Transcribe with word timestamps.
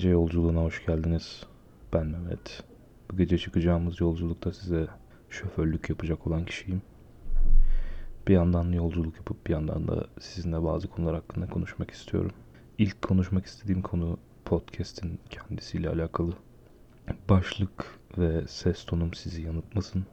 Gece 0.00 0.10
yolculuğuna 0.10 0.60
hoş 0.60 0.86
geldiniz. 0.86 1.42
Ben 1.92 2.06
Mehmet. 2.06 2.62
Bu 3.10 3.16
gece 3.16 3.38
çıkacağımız 3.38 4.00
yolculukta 4.00 4.52
size 4.52 4.86
şoförlük 5.30 5.90
yapacak 5.90 6.26
olan 6.26 6.44
kişiyim. 6.44 6.82
Bir 8.28 8.34
yandan 8.34 8.72
yolculuk 8.72 9.16
yapıp 9.16 9.46
bir 9.46 9.52
yandan 9.52 9.88
da 9.88 10.06
sizinle 10.20 10.64
bazı 10.64 10.88
konular 10.88 11.14
hakkında 11.14 11.46
konuşmak 11.46 11.90
istiyorum. 11.90 12.30
İlk 12.78 13.02
konuşmak 13.02 13.46
istediğim 13.46 13.82
konu 13.82 14.18
podcast'in 14.44 15.20
kendisiyle 15.30 15.88
alakalı. 15.88 16.32
Başlık 17.28 17.98
ve 18.18 18.46
ses 18.48 18.84
tonum 18.84 19.14
sizi 19.14 19.42
yanıltmasın. 19.42 20.06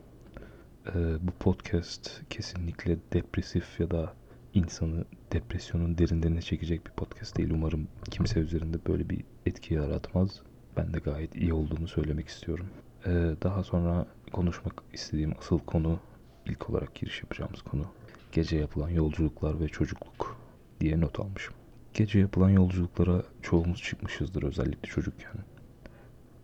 Ee, 0.88 0.94
bu 1.22 1.32
podcast 1.40 2.22
kesinlikle 2.30 2.98
depresif 3.14 3.80
ya 3.80 3.92
da 3.92 4.14
insanı 4.58 5.06
depresyonun 5.34 5.98
derinlerine 5.98 6.42
çekecek 6.42 6.86
bir 6.88 6.92
podcast 6.92 7.38
değil. 7.38 7.50
Umarım 7.54 7.88
kimse 8.12 8.40
üzerinde 8.40 8.78
böyle 8.88 9.10
bir 9.10 9.24
etki 9.46 9.74
yaratmaz. 9.74 10.42
Ben 10.78 10.94
de 10.94 11.00
gayet 11.00 11.36
iyi 11.36 11.54
olduğunu 11.54 11.88
söylemek 11.88 12.28
istiyorum. 12.28 12.68
Ee, 13.06 13.36
daha 13.44 13.64
sonra 13.64 14.08
konuşmak 14.34 14.84
istediğim 14.94 15.34
asıl 15.40 15.60
konu, 15.60 16.00
ilk 16.46 16.70
olarak 16.70 16.96
giriş 16.96 17.22
yapacağımız 17.22 17.62
konu 17.62 17.86
gece 18.32 18.58
yapılan 18.58 18.90
yolculuklar 18.90 19.60
ve 19.60 19.68
çocukluk 19.68 20.38
diye 20.80 21.02
not 21.02 21.20
almışım. 21.20 21.54
Gece 21.94 22.20
yapılan 22.20 22.50
yolculuklara 22.50 23.24
çoğumuz 23.42 23.82
çıkmışızdır 23.82 24.44
özellikle 24.44 24.90
çocukken. 24.90 25.32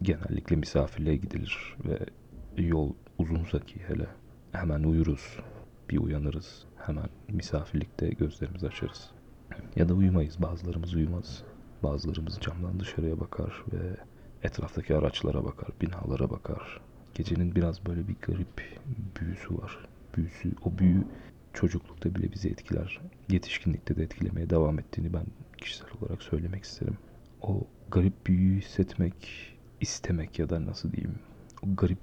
Genellikle 0.02 0.56
misafirliğe 0.56 1.16
gidilir 1.16 1.76
ve 1.86 2.00
yol 2.58 2.94
uzunsa 3.18 3.60
ki 3.60 3.82
hele 3.88 4.08
hemen 4.52 4.84
uyuruz, 4.84 5.40
bir 5.90 5.98
uyanırız. 5.98 6.66
Hemen 6.86 7.10
misafirlikte 7.28 8.10
gözlerimizi 8.10 8.68
açarız. 8.68 9.10
Ya 9.76 9.90
da 9.90 9.94
uyumayız. 9.94 10.42
Bazılarımız 10.42 10.94
uyumaz. 10.94 11.44
Bazılarımız 11.84 12.40
camdan 12.42 12.80
dışarıya 12.80 13.20
bakar 13.20 13.64
ve 13.74 13.98
etraftaki 14.44 14.96
araçlara 14.96 15.46
bakar, 15.46 15.70
binalara 15.82 16.30
bakar. 16.30 16.82
Gecenin 17.14 17.56
biraz 17.56 17.86
böyle 17.86 18.08
bir 18.08 18.16
garip 18.22 18.82
büyüsü 19.22 19.58
var. 19.58 19.78
Büyüsü, 20.18 20.52
o 20.66 20.78
büyü 20.78 21.04
çocuklukta 21.54 22.16
bile 22.16 22.32
bizi 22.32 22.50
etkiler. 22.50 23.02
Yetişkinlikte 23.30 23.96
de 23.96 24.04
etkilemeye 24.04 24.50
devam 24.50 24.80
ettiğini 24.80 25.14
ben 25.14 25.26
kişisel 25.58 25.88
olarak 26.02 26.24
söylemek 26.24 26.64
isterim. 26.64 26.98
O 27.42 27.68
garip 27.92 28.28
büyüyü 28.28 28.62
hissetmek, 28.62 29.16
istemek 29.82 30.40
ya 30.40 30.50
da 30.50 30.66
nasıl 30.66 30.92
diyeyim, 30.92 31.20
o 31.64 31.76
garip 31.76 32.00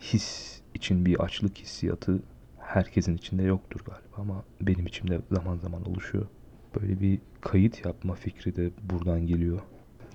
his 0.00 0.60
için 0.74 1.06
bir 1.06 1.20
açlık 1.20 1.58
hissiyatı 1.58 2.22
herkesin 2.72 3.16
içinde 3.16 3.42
yoktur 3.42 3.80
galiba 3.80 4.16
ama 4.16 4.44
benim 4.60 4.86
içimde 4.86 5.20
zaman 5.30 5.56
zaman 5.56 5.88
oluşuyor. 5.88 6.26
Böyle 6.80 7.00
bir 7.00 7.18
kayıt 7.40 7.84
yapma 7.84 8.14
fikri 8.14 8.56
de 8.56 8.70
buradan 8.82 9.26
geliyor. 9.26 9.60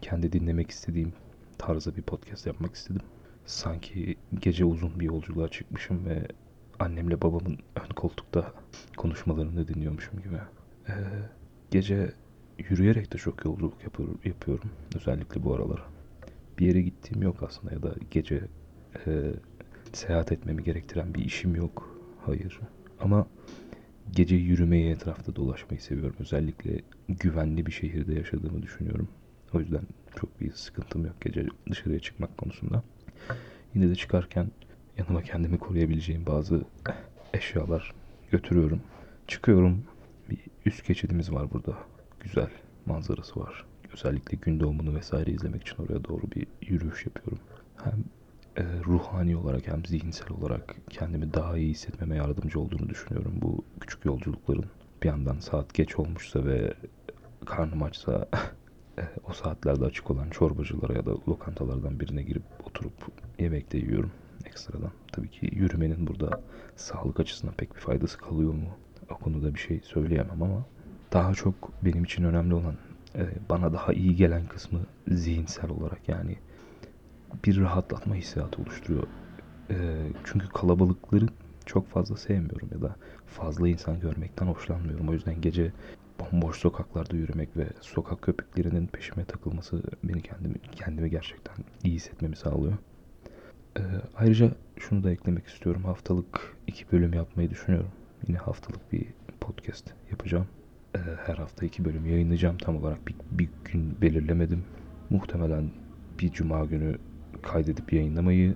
Kendi 0.02 0.34
dinlemek 0.34 0.72
istediğim 0.72 1.14
tarzda 1.58 1.96
bir 1.96 2.02
podcast 2.02 2.48
yapmak 2.48 2.76
istedim. 2.76 3.02
Sanki 3.46 4.16
gece 4.40 4.66
uzun 4.66 5.00
bir 5.00 5.06
yolculuğa 5.06 5.48
çıkmışım 5.48 6.06
ve 6.06 6.28
annemle 6.80 7.22
babamın 7.22 7.58
ön 7.76 7.90
koltukta 7.96 8.54
konuşmalarını 8.98 9.68
dinliyormuşum 9.68 10.22
gibi. 10.22 10.38
Ee, 10.90 10.94
gece 11.72 12.14
yürüyerek 12.58 13.14
de 13.14 13.18
çok 13.18 13.46
yolculuk 13.46 13.74
yapıyorum. 14.26 14.70
Özellikle 14.96 15.44
bu 15.44 15.54
aralar. 15.54 15.84
Bir 16.60 16.66
yere 16.66 16.82
gittiğim 16.82 17.24
yok 17.24 17.44
aslında 17.44 17.74
ya 17.74 17.84
da 17.84 17.96
gece 18.12 18.42
e, 19.08 19.32
seyahat 19.94 20.32
etmemi 20.32 20.64
gerektiren 20.64 21.14
bir 21.14 21.26
işim 21.26 21.56
yok 21.56 21.97
Hayır. 22.28 22.60
Ama 23.00 23.28
gece 24.12 24.36
yürümeyi 24.36 24.92
etrafta 24.92 25.36
dolaşmayı 25.36 25.82
seviyorum. 25.82 26.16
Özellikle 26.20 26.82
güvenli 27.10 27.66
bir 27.66 27.72
şehirde 27.72 28.14
yaşadığımı 28.14 28.62
düşünüyorum. 28.62 29.08
O 29.54 29.60
yüzden 29.60 29.82
çok 30.16 30.42
bir 30.42 30.52
sıkıntım 30.52 31.06
yok 31.06 31.22
gece 31.22 31.48
dışarıya 31.70 32.00
çıkmak 32.00 32.38
konusunda. 32.38 32.84
Yine 33.76 33.90
de 33.90 33.96
çıkarken 33.96 34.52
yanıma 34.98 35.24
kendimi 35.24 35.60
koruyabileceğim 35.60 36.26
bazı 36.26 36.62
eşyalar 37.34 37.94
götürüyorum. 38.32 38.82
Çıkıyorum. 39.28 39.84
Bir 40.30 40.38
üst 40.66 40.88
geçidimiz 40.88 41.32
var 41.32 41.52
burada. 41.52 41.78
Güzel 42.20 42.50
manzarası 42.86 43.40
var. 43.40 43.66
Özellikle 43.94 44.38
gün 44.42 44.60
doğumunu 44.60 44.96
vesaire 44.96 45.32
izlemek 45.32 45.62
için 45.62 45.84
oraya 45.84 46.04
doğru 46.04 46.24
bir 46.36 46.48
yürüyüş 46.62 47.06
yapıyorum. 47.06 47.40
Hem 47.84 48.04
e, 48.58 48.64
ruhani 48.86 49.38
olarak 49.38 49.68
hem 49.68 49.86
zihinsel 49.86 50.32
olarak 50.32 50.76
kendimi 50.90 51.34
daha 51.34 51.58
iyi 51.58 51.70
hissetmeme 51.70 52.16
yardımcı 52.16 52.60
olduğunu 52.60 52.90
düşünüyorum 52.90 53.34
bu 53.42 53.66
küçük 53.80 54.06
yolculukların. 54.06 54.66
Bir 55.04 55.08
yandan 55.08 55.40
saat 55.40 55.74
geç 55.74 56.00
olmuşsa 56.00 56.46
ve 56.46 56.74
karnım 57.46 57.84
açsa 57.84 58.28
e, 59.00 59.04
o 59.30 59.34
saatlerde 59.34 59.86
açık 59.86 60.12
olan 60.12 60.30
çorbacılara 60.30 60.94
ya 60.94 61.06
da 61.06 61.12
lokantalardan 61.12 62.00
birine 62.00 62.24
girip 62.24 62.44
oturup 62.66 62.94
yemek 63.40 63.72
de 63.72 63.78
yiyorum 63.78 64.12
ekstradan. 64.46 64.92
Tabii 65.12 65.30
ki 65.30 65.50
yürümenin 65.52 66.08
burada 66.08 66.42
sağlık 66.76 67.20
açısından 67.20 67.56
pek 67.56 67.76
bir 67.76 67.80
faydası 67.80 68.18
kalıyor 68.18 68.54
mu? 68.54 68.70
O 69.10 69.18
konuda 69.18 69.54
bir 69.54 69.60
şey 69.60 69.82
söyleyemem 69.84 70.44
ama 70.44 70.66
daha 71.14 71.34
çok 71.34 71.56
benim 71.86 72.04
için 72.04 72.24
önemli 72.24 72.54
olan 72.54 72.76
e, 73.16 73.22
bana 73.50 73.74
daha 73.74 73.94
iyi 73.94 74.16
gelen 74.16 74.48
kısmı 74.48 74.80
zihinsel 75.08 75.70
olarak 75.70 76.10
yani 76.10 76.38
bir 77.46 77.62
rahatlatma 77.62 78.16
hissiyatı 78.16 78.62
oluşturuyor. 78.62 79.08
E, 79.70 79.76
çünkü 80.24 80.48
kalabalıkları 80.48 81.26
çok 81.66 81.90
fazla 81.90 82.18
sevmiyorum 82.18 82.70
ya 82.72 82.82
da 82.82 82.96
fazla 83.26 83.68
insan 83.68 84.00
görmekten 84.00 84.46
hoşlanmıyorum. 84.46 85.10
O 85.10 85.14
yüzden 85.14 85.42
gece 85.42 85.72
bomboş 86.20 86.58
sokaklarda 86.58 87.16
yürümek 87.16 87.58
ve 87.58 87.68
sokak 87.82 88.22
köpeklerinin 88.22 88.88
peşime 88.88 89.26
takılması 89.26 89.84
beni 90.04 90.22
kendimi 90.22 90.60
kendimi 90.72 91.10
gerçekten 91.10 91.56
iyi 91.84 91.96
hissetmemi 91.96 92.36
sağlıyor. 92.36 92.78
Ee, 93.78 93.82
ayrıca 94.16 94.52
şunu 94.80 95.04
da 95.04 95.12
eklemek 95.12 95.48
istiyorum. 95.48 95.84
Haftalık 95.84 96.58
iki 96.68 96.92
bölüm 96.92 97.14
yapmayı 97.14 97.50
düşünüyorum. 97.50 97.92
Yine 98.28 98.38
haftalık 98.38 98.92
bir 98.94 99.06
podcast 99.40 99.94
yapacağım. 100.12 100.48
Ee, 100.96 101.00
her 101.26 101.36
hafta 101.36 101.66
iki 101.66 101.86
bölüm 101.86 102.06
yayınlayacağım. 102.06 102.58
Tam 102.58 102.78
olarak 102.78 103.08
bir, 103.08 103.16
bir 103.32 103.50
gün 103.66 104.02
belirlemedim. 104.02 104.64
Muhtemelen 105.10 105.72
bir 106.20 106.32
cuma 106.32 106.66
günü 106.66 106.98
kaydedip 107.42 107.94
yayınlamayı 107.94 108.56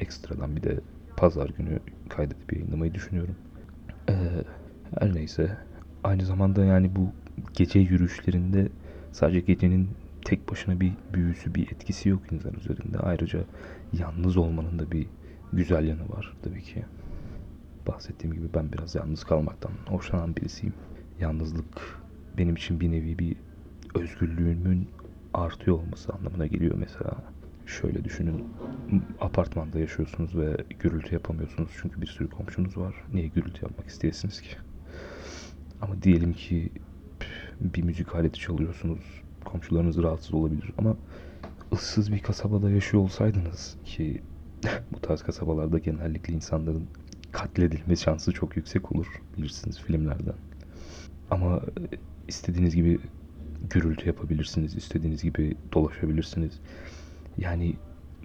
ekstradan 0.00 0.56
bir 0.56 0.62
de 0.62 0.80
pazar 1.16 1.48
günü 1.48 1.78
kaydedip 2.08 2.52
yayınlamayı 2.52 2.94
düşünüyorum. 2.94 3.36
Ee, 4.08 4.14
her 4.98 5.14
neyse 5.14 5.58
aynı 6.04 6.24
zamanda 6.24 6.64
yani 6.64 6.96
bu 6.96 7.12
gece 7.54 7.78
yürüyüşlerinde 7.78 8.68
sadece 9.12 9.40
gecenin 9.40 9.88
tek 10.24 10.50
başına 10.50 10.80
bir 10.80 10.92
büyüsü, 11.14 11.54
bir 11.54 11.72
etkisi 11.72 12.08
yok 12.08 12.32
insan 12.32 12.54
üzerinde. 12.54 12.98
Ayrıca 12.98 13.44
yalnız 13.92 14.36
olmanın 14.36 14.78
da 14.78 14.90
bir 14.90 15.06
güzel 15.52 15.84
yanı 15.84 16.08
var 16.08 16.36
tabii 16.42 16.62
ki. 16.62 16.84
Bahsettiğim 17.86 18.36
gibi 18.36 18.46
ben 18.54 18.72
biraz 18.72 18.94
yalnız 18.94 19.24
kalmaktan 19.24 19.72
hoşlanan 19.86 20.36
birisiyim. 20.36 20.74
Yalnızlık 21.20 22.00
benim 22.38 22.54
için 22.54 22.80
bir 22.80 22.92
nevi 22.92 23.18
bir 23.18 23.36
özgürlüğümün 23.94 24.88
artıyor 25.34 25.78
olması 25.78 26.12
anlamına 26.12 26.46
geliyor 26.46 26.74
mesela. 26.78 27.16
Şöyle 27.66 28.04
düşünün. 28.04 28.44
Apartmanda 29.20 29.78
yaşıyorsunuz 29.78 30.36
ve 30.36 30.56
gürültü 30.78 31.14
yapamıyorsunuz 31.14 31.70
çünkü 31.82 32.00
bir 32.00 32.06
sürü 32.06 32.28
komşunuz 32.30 32.76
var. 32.76 32.94
Niye 33.12 33.28
gürültü 33.28 33.64
yapmak 33.64 33.88
isteyesiniz 33.88 34.40
ki? 34.40 34.56
Ama 35.80 36.02
diyelim 36.02 36.32
ki 36.32 36.72
bir 37.60 37.82
müzik 37.82 38.14
aleti 38.14 38.40
çalıyorsunuz. 38.40 39.00
Komşularınız 39.44 40.02
rahatsız 40.02 40.34
olabilir 40.34 40.70
ama 40.78 40.96
ıssız 41.72 42.12
bir 42.12 42.20
kasabada 42.20 42.70
yaşıyor 42.70 43.02
olsaydınız 43.02 43.76
ki 43.84 44.22
bu 44.92 45.00
tarz 45.00 45.22
kasabalarda 45.22 45.78
genellikle 45.78 46.34
insanların 46.34 46.88
katledilme 47.32 47.96
şansı 47.96 48.32
çok 48.32 48.56
yüksek 48.56 48.92
olur 48.92 49.06
bilirsiniz 49.36 49.80
filmlerden. 49.80 50.34
Ama 51.30 51.62
istediğiniz 52.28 52.74
gibi 52.74 52.98
gürültü 53.70 54.06
yapabilirsiniz, 54.06 54.76
istediğiniz 54.76 55.22
gibi 55.22 55.56
dolaşabilirsiniz. 55.72 56.60
Yani 57.38 57.74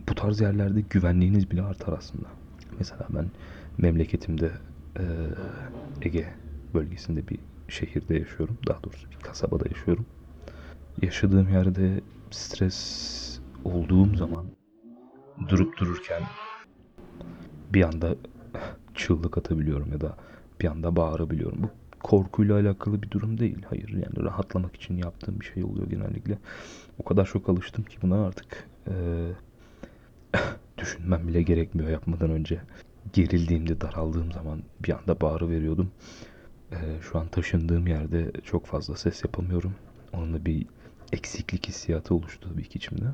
bu 0.10 0.16
tarz 0.16 0.42
yerlerde 0.42 0.82
güvenliğiniz 0.82 1.52
bile 1.52 1.62
artar 1.62 1.94
aslında. 1.98 2.28
Mesela 2.80 3.08
ben 3.10 3.32
memleketimde 3.78 4.52
e, 5.00 5.04
Ege 6.02 6.34
bölgesinde 6.74 7.28
bir 7.28 7.40
şehirde 7.70 8.18
yaşıyorum. 8.20 8.58
Daha 8.68 8.84
doğrusu 8.84 9.12
bir 9.12 9.16
kasabada 9.16 9.66
yaşıyorum. 9.70 10.06
Yaşadığım 11.02 11.50
yerde 11.50 12.02
stres 12.32 13.40
olduğum 13.64 14.16
zaman 14.16 14.46
durup 15.48 15.78
dururken 15.78 16.24
bir 17.70 17.84
anda 17.84 18.16
çığlık 18.94 19.38
atabiliyorum 19.38 19.92
ya 19.92 20.02
da 20.02 20.18
bir 20.62 20.68
anda 20.68 20.96
bağırabiliyorum. 20.96 21.64
Bu 21.64 21.70
korkuyla 22.04 22.60
alakalı 22.60 23.04
bir 23.04 23.12
durum 23.12 23.40
değil. 23.40 23.62
Hayır 23.70 23.90
yani 23.90 24.26
rahatlamak 24.26 24.76
için 24.76 24.98
yaptığım 24.98 25.40
bir 25.40 25.46
şey 25.46 25.64
oluyor 25.64 25.90
genellikle. 25.90 26.38
O 27.00 27.04
kadar 27.04 27.26
çok 27.26 27.50
alıştım 27.50 27.84
ki 27.84 27.98
buna 28.02 28.26
artık 28.26 28.68
e, 28.88 28.94
düşünmem 30.78 31.28
bile 31.28 31.42
gerekmiyor 31.42 31.90
yapmadan 31.90 32.30
önce. 32.30 32.62
Gerildiğimde, 33.14 33.82
daraldığım 33.82 34.32
zaman 34.32 34.64
bir 34.84 34.94
anda 35.00 35.22
bağırı 35.22 35.50
veriyordum. 35.50 35.92
E, 36.72 36.78
şu 37.02 37.20
an 37.20 37.28
taşındığım 37.28 37.88
yerde 37.88 38.32
çok 38.44 38.66
fazla 38.66 38.96
ses 38.96 39.24
yapamıyorum. 39.24 39.76
Onunla 40.14 40.46
bir 40.46 40.68
eksiklik 41.12 41.68
hissiyatı 41.68 42.16
oluştu 42.16 42.50
tabii 42.50 42.64
ki 42.64 42.78
içimde. 42.78 43.06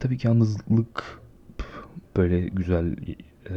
Tabii 0.00 0.18
ki 0.18 0.26
yalnızlık 0.26 1.20
böyle 2.16 2.40
güzel 2.40 2.96
e, 3.50 3.56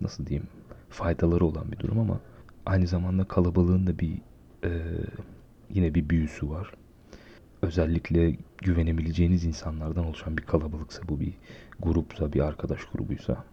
nasıl 0.00 0.26
diyeyim 0.26 0.48
faydaları 0.90 1.46
olan 1.46 1.72
bir 1.72 1.78
durum 1.78 1.98
ama 1.98 2.20
aynı 2.66 2.86
zamanda 2.86 3.24
kalabalığın 3.24 3.86
da 3.86 3.98
bir 3.98 4.18
e, 4.64 4.70
yine 5.70 5.94
bir 5.94 6.08
büyüsü 6.08 6.50
var. 6.50 6.70
Özellikle 7.62 8.36
güvenebileceğiniz 8.58 9.44
insanlardan 9.44 10.04
oluşan 10.04 10.38
bir 10.38 10.42
kalabalıksa 10.42 11.02
bu 11.08 11.20
bir 11.20 11.34
grupsa 11.80 12.32
bir 12.32 12.40
arkadaş 12.40 12.84
grubuysa 12.84 13.44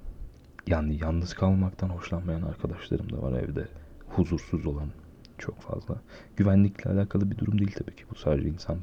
yani 0.68 0.98
yalnız 1.02 1.34
kalmaktan 1.34 1.90
hoşlanmayan 1.90 2.42
arkadaşlarım 2.42 3.12
da 3.12 3.22
var 3.22 3.42
evde 3.42 3.68
huzursuz 4.10 4.66
olan 4.66 4.90
çok 5.38 5.62
fazla. 5.62 6.02
Güvenlikle 6.36 6.92
alakalı 6.92 7.32
bir 7.32 7.38
durum 7.38 7.60
değil 7.60 7.76
tabii 7.78 7.96
ki 7.96 8.04
bu 8.12 8.16
sadece 8.16 8.50
insan 8.50 8.78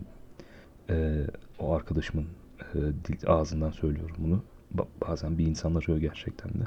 e, 0.91 1.27
o 1.59 1.75
arkadaşımın 1.75 2.27
e, 2.75 2.79
dil, 2.79 3.19
ağzından 3.27 3.71
söylüyorum 3.71 4.17
bunu. 4.19 4.43
Ba- 4.77 5.09
bazen 5.09 5.39
bir 5.39 5.47
insan 5.47 5.75
arıyor 5.75 5.99
gerçekten 5.99 6.51
de. 6.51 6.65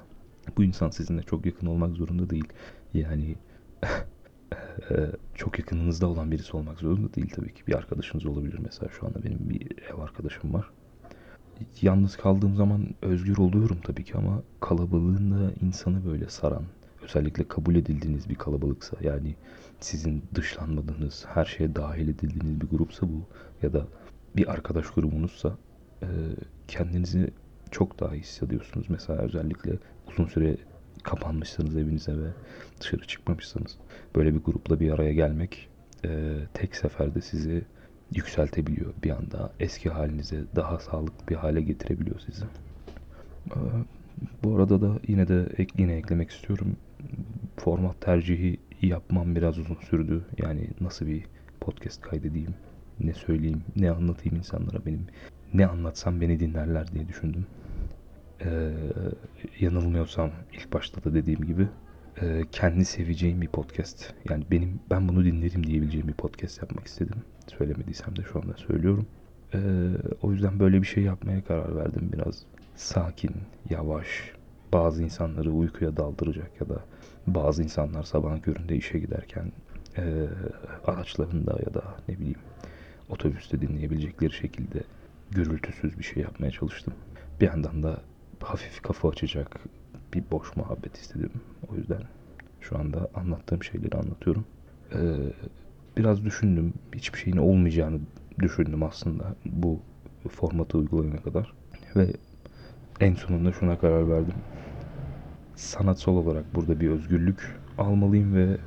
Bu 0.57 0.63
insan 0.63 0.89
sizinle 0.89 1.23
çok 1.23 1.45
yakın 1.45 1.67
olmak 1.67 1.95
zorunda 1.95 2.29
değil. 2.29 2.47
Yani 2.93 3.35
çok 5.35 5.59
yakınınızda 5.59 6.07
olan 6.07 6.31
birisi 6.31 6.57
olmak 6.57 6.79
zorunda 6.79 7.13
değil 7.13 7.29
tabii 7.35 7.53
ki. 7.53 7.67
Bir 7.67 7.75
arkadaşınız 7.75 8.25
olabilir 8.25 8.59
mesela 8.63 8.91
şu 8.99 9.07
anda 9.07 9.23
benim 9.23 9.49
bir 9.49 9.81
ev 9.89 9.99
arkadaşım 9.99 10.53
var. 10.53 10.69
Yalnız 11.81 12.17
kaldığım 12.17 12.55
zaman 12.55 12.87
özgür 13.01 13.37
oluyorum 13.37 13.77
tabii 13.83 14.03
ki 14.03 14.17
ama 14.17 14.43
kalabalığın 14.59 15.31
da 15.31 15.51
insanı 15.61 16.05
böyle 16.05 16.29
saran, 16.29 16.63
özellikle 17.03 17.47
kabul 17.47 17.75
edildiğiniz 17.75 18.29
bir 18.29 18.35
kalabalıksa 18.35 18.97
yani 19.01 19.35
sizin 19.79 20.23
dışlanmadığınız, 20.35 21.25
her 21.27 21.45
şeye 21.45 21.75
dahil 21.75 22.07
edildiğiniz 22.07 22.61
bir 22.61 22.67
grupsa 22.67 23.07
bu 23.09 23.21
ya 23.61 23.73
da 23.73 23.87
bir 24.35 24.51
arkadaş 24.51 24.89
grubunuzsa 24.89 25.57
e, 26.01 26.07
kendinizi 26.67 27.31
çok 27.71 27.99
daha 27.99 28.15
iyi 28.15 28.21
hissediyorsunuz. 28.21 28.89
Mesela 28.89 29.19
özellikle 29.19 29.73
uzun 30.07 30.25
süre 30.25 30.57
kapanmışsınız 31.03 31.77
evinize 31.77 32.17
ve 32.17 32.27
dışarı 32.79 33.07
çıkmamışsınız. 33.07 33.77
Böyle 34.15 34.33
bir 34.33 34.39
grupla 34.39 34.79
bir 34.79 34.91
araya 34.91 35.13
gelmek 35.13 35.69
e, 36.05 36.33
tek 36.53 36.75
seferde 36.75 37.21
sizi 37.21 37.63
yükseltebiliyor. 38.15 38.93
Bir 39.03 39.09
anda 39.09 39.53
eski 39.59 39.89
halinize 39.89 40.43
daha 40.55 40.79
sağlıklı 40.79 41.27
bir 41.27 41.35
hale 41.35 41.61
getirebiliyor 41.61 42.19
sizi. 42.19 42.45
E, 43.47 43.59
bu 44.43 44.55
arada 44.55 44.81
da 44.81 44.99
yine 45.07 45.27
de 45.27 45.49
ek, 45.57 45.73
yine 45.77 45.95
eklemek 45.95 46.29
istiyorum. 46.29 46.75
Format 47.57 48.01
tercihi 48.01 48.57
yapmam 48.81 49.35
biraz 49.35 49.57
uzun 49.57 49.77
sürdü. 49.89 50.25
Yani 50.37 50.67
nasıl 50.81 51.07
bir 51.07 51.25
podcast 51.59 52.01
kaydedeyim, 52.01 52.53
ne 52.99 53.13
söyleyeyim, 53.13 53.63
ne 53.75 53.91
anlatayım 53.91 54.37
insanlara 54.37 54.85
benim 54.85 55.07
ne 55.53 55.67
anlatsam 55.67 56.21
beni 56.21 56.39
dinlerler 56.39 56.87
diye 56.93 57.07
düşündüm. 57.07 57.45
Ee, 58.45 58.71
yanılmıyorsam 59.59 60.31
ilk 60.53 60.73
başta 60.73 61.03
da 61.03 61.13
dediğim 61.13 61.41
gibi 61.41 61.67
e, 62.21 62.43
kendi 62.51 62.85
seveceğim 62.85 63.41
bir 63.41 63.47
podcast. 63.47 64.13
Yani 64.29 64.43
benim 64.51 64.79
ben 64.89 65.07
bunu 65.07 65.25
dinlerim 65.25 65.67
diyebileceğim 65.67 66.07
bir 66.07 66.13
podcast 66.13 66.61
yapmak 66.61 66.87
istedim. 66.87 67.17
Söylemediysem 67.57 68.15
de 68.15 68.21
şu 68.33 68.39
anda 68.39 68.53
söylüyorum. 68.53 69.07
Ee, 69.53 69.59
o 70.21 70.31
yüzden 70.31 70.59
böyle 70.59 70.81
bir 70.81 70.87
şey 70.87 71.03
yapmaya 71.03 71.43
karar 71.43 71.75
verdim. 71.75 72.09
Biraz 72.13 72.45
sakin, 72.75 73.35
yavaş, 73.69 74.07
bazı 74.73 75.03
insanları 75.03 75.51
uykuya 75.51 75.97
daldıracak 75.97 76.61
ya 76.61 76.69
da 76.69 76.85
bazı 77.27 77.63
insanlar 77.63 78.03
sabah 78.03 78.41
köründe 78.41 78.75
işe 78.75 78.99
giderken 78.99 79.51
e, 79.97 80.27
araçlarında 80.85 81.59
ya 81.65 81.73
da 81.73 81.83
ne 82.07 82.19
bileyim 82.19 82.39
otobüste 83.09 83.61
dinleyebilecekleri 83.61 84.33
şekilde 84.33 84.83
gürültüsüz 85.31 85.99
bir 85.99 86.03
şey 86.03 86.23
yapmaya 86.23 86.51
çalıştım. 86.51 86.93
Bir 87.41 87.47
yandan 87.47 87.83
da 87.83 88.01
hafif 88.43 88.81
kafa 88.81 89.09
açacak 89.09 89.59
bir 90.13 90.23
boş 90.31 90.55
muhabbet 90.55 90.97
istedim. 90.97 91.31
O 91.71 91.75
yüzden 91.75 92.01
şu 92.61 92.77
anda 92.79 93.09
anlattığım 93.13 93.63
şeyleri 93.63 93.97
anlatıyorum. 93.97 94.45
Ee, 94.93 94.97
biraz 95.97 96.25
düşündüm. 96.25 96.73
Hiçbir 96.95 97.19
şeyin 97.19 97.37
olmayacağını 97.37 97.99
düşündüm 98.39 98.83
aslında 98.83 99.35
bu 99.45 99.79
formatı 100.29 100.77
uygulayana 100.77 101.21
kadar. 101.21 101.53
Ve 101.95 102.07
en 102.99 103.13
sonunda 103.13 103.51
şuna 103.51 103.79
karar 103.79 104.09
verdim. 104.09 104.35
Sanatsal 105.55 106.13
olarak 106.15 106.55
burada 106.55 106.79
bir 106.79 106.89
özgürlük 106.89 107.59
almalıyım 107.77 108.35
ve 108.35 108.57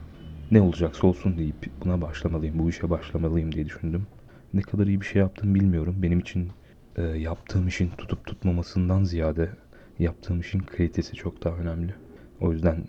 ne 0.50 0.60
olacaksa 0.60 1.06
olsun 1.06 1.38
deyip 1.38 1.70
buna 1.84 2.00
başlamalıyım, 2.02 2.58
bu 2.58 2.70
işe 2.70 2.90
başlamalıyım 2.90 3.52
diye 3.52 3.66
düşündüm. 3.66 4.06
Ne 4.54 4.60
kadar 4.62 4.86
iyi 4.86 5.00
bir 5.00 5.06
şey 5.06 5.20
yaptım 5.20 5.54
bilmiyorum. 5.54 5.96
Benim 5.98 6.18
için 6.18 6.50
e, 6.96 7.02
yaptığım 7.02 7.69
işin 7.69 7.91
tutup 7.91 8.26
tutmamasından 8.26 9.05
ziyade 9.05 9.50
yaptığım 9.99 10.41
işin 10.41 10.58
kalitesi 10.58 11.17
çok 11.17 11.44
daha 11.44 11.56
önemli. 11.56 11.94
O 12.41 12.52
yüzden 12.52 12.85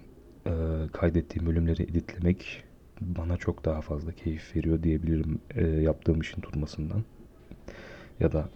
e, 0.48 0.52
kaydettiğim 0.94 1.48
bölümleri 1.48 1.84
editlemek 1.84 2.64
bana 3.02 3.38
çok 3.38 3.66
daha 3.66 3.82
fazla 3.82 4.12
keyif 4.12 4.56
veriyor 4.56 4.84
diyebilirim 4.84 5.40
e, 5.56 5.68
yaptığım 5.68 6.22
işin 6.22 6.42
tutmasından. 6.42 7.04
Ya 8.20 8.32
da 8.32 8.50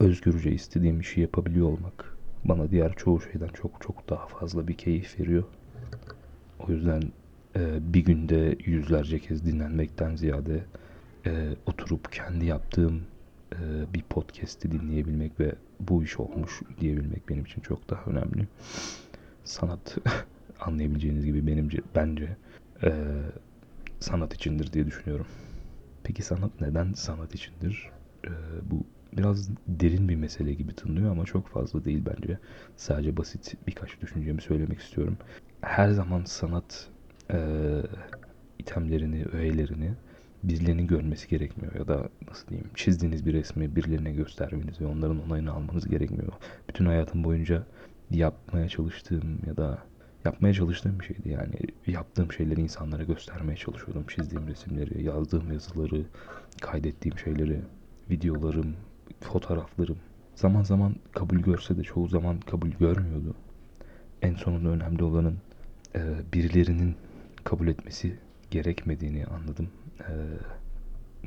özgürce 0.00 0.52
istediğim 0.52 1.00
işi 1.00 1.20
yapabiliyor 1.20 1.66
olmak 1.66 2.16
bana 2.44 2.70
diğer 2.70 2.94
çoğu 2.94 3.20
şeyden 3.20 3.48
çok 3.48 3.80
çok 3.80 4.10
daha 4.10 4.26
fazla 4.26 4.68
bir 4.68 4.74
keyif 4.74 5.20
veriyor. 5.20 5.44
O 6.68 6.72
yüzden 6.72 7.02
e, 7.56 7.92
bir 7.94 8.04
günde 8.04 8.56
yüzlerce 8.64 9.18
kez 9.18 9.46
dinlenmekten 9.46 10.16
ziyade 10.16 10.64
e, 11.26 11.48
oturup 11.66 12.12
kendi 12.12 12.44
yaptığım 12.46 13.02
bir 13.94 14.02
podcast'i 14.02 14.72
dinleyebilmek 14.72 15.40
ve 15.40 15.54
bu 15.80 16.04
iş 16.04 16.20
olmuş 16.20 16.60
diyebilmek 16.80 17.28
benim 17.28 17.44
için 17.44 17.60
çok 17.60 17.90
daha 17.90 18.10
önemli. 18.10 18.48
Sanat 19.44 19.98
anlayabileceğiniz 20.60 21.24
gibi 21.24 21.46
benimce 21.46 21.78
bence 21.94 22.36
e, 22.82 22.92
sanat 24.00 24.34
içindir 24.34 24.72
diye 24.72 24.86
düşünüyorum. 24.86 25.26
Peki 26.02 26.22
sanat 26.22 26.60
neden 26.60 26.92
sanat 26.92 27.34
içindir? 27.34 27.90
E, 28.24 28.30
bu 28.70 28.86
biraz 29.16 29.50
derin 29.66 30.08
bir 30.08 30.16
mesele 30.16 30.54
gibi 30.54 30.74
tınlıyor 30.74 31.10
ama 31.10 31.24
çok 31.24 31.48
fazla 31.48 31.84
değil 31.84 32.02
bence. 32.06 32.38
Sadece 32.76 33.16
basit 33.16 33.54
birkaç 33.66 34.00
düşüncemi 34.00 34.42
söylemek 34.42 34.80
istiyorum. 34.80 35.16
Her 35.60 35.90
zaman 35.90 36.24
sanat 36.24 36.88
e, 37.32 37.38
itemlerini, 38.58 39.24
öğelerini 39.24 39.94
birilerinin 40.42 40.86
görmesi 40.86 41.28
gerekmiyor 41.28 41.74
ya 41.74 41.88
da 41.88 42.08
nasıl 42.28 42.48
diyeyim 42.48 42.70
çizdiğiniz 42.74 43.26
bir 43.26 43.32
resmi 43.32 43.76
birilerine 43.76 44.12
göstermeniz 44.12 44.80
ve 44.80 44.86
onların 44.86 45.26
onayını 45.26 45.52
almanız 45.52 45.88
gerekmiyor. 45.88 46.32
Bütün 46.68 46.86
hayatım 46.86 47.24
boyunca 47.24 47.66
yapmaya 48.10 48.68
çalıştığım 48.68 49.38
ya 49.46 49.56
da 49.56 49.78
yapmaya 50.24 50.54
çalıştığım 50.54 51.00
bir 51.00 51.04
şeydi 51.04 51.28
yani 51.28 51.54
yaptığım 51.86 52.32
şeyleri 52.32 52.60
insanlara 52.60 53.02
göstermeye 53.02 53.56
çalışıyordum. 53.56 54.04
Çizdiğim 54.08 54.48
resimleri, 54.48 55.04
yazdığım 55.04 55.52
yazıları, 55.52 56.04
kaydettiğim 56.60 57.18
şeyleri, 57.18 57.60
videolarım, 58.10 58.74
fotoğraflarım. 59.20 59.98
Zaman 60.34 60.62
zaman 60.62 60.96
kabul 61.12 61.36
görse 61.36 61.76
de 61.76 61.82
çoğu 61.82 62.08
zaman 62.08 62.40
kabul 62.40 62.68
görmüyordu. 62.68 63.34
En 64.22 64.34
sonunda 64.34 64.68
önemli 64.68 65.04
olanın 65.04 65.38
birilerinin 66.32 66.94
kabul 67.44 67.68
etmesi 67.68 68.16
gerekmediğini 68.50 69.26
anladım. 69.26 69.68
E, 70.00 70.12